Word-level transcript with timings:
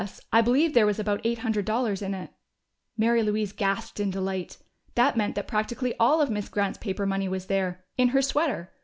I 0.33 0.41
believe 0.41 0.73
there 0.73 0.87
was 0.87 0.97
about 0.97 1.21
eight 1.23 1.37
hundred 1.45 1.65
dollars 1.65 2.01
in 2.01 2.15
it." 2.15 2.31
Mary 2.97 3.21
Louise 3.21 3.51
gasped 3.51 3.99
in 3.99 4.09
delight. 4.09 4.57
That 4.95 5.15
meant 5.15 5.35
that 5.35 5.47
practically 5.47 5.93
all 5.99 6.21
of 6.21 6.31
Miss 6.31 6.49
Grant's 6.49 6.79
paper 6.79 7.05
money 7.05 7.29
was 7.29 7.45
there 7.45 7.85
in 7.99 8.07
her 8.07 8.21
sweater! 8.23 8.71